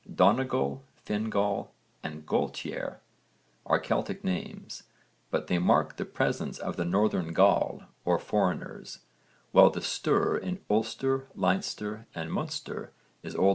Donegal, 0.11 0.81
Fingall 1.05 1.67
and 2.01 2.25
Gaultiere 2.25 3.01
are 3.67 3.77
Celtic 3.79 4.23
names, 4.23 4.81
but 5.29 5.45
they 5.45 5.59
mark 5.59 5.97
the 5.97 6.05
presence 6.05 6.57
of 6.57 6.75
the 6.75 6.85
northern 6.85 7.33
Gall 7.33 7.83
or 8.03 8.17
foreigners, 8.17 9.01
while 9.51 9.69
the 9.69 9.79
ster 9.83 10.35
in 10.37 10.59
Ulster, 10.71 11.27
Leinster 11.35 12.07
and 12.15 12.33
Munster 12.33 12.93
is 13.21 13.35
O.N. 13.35 13.49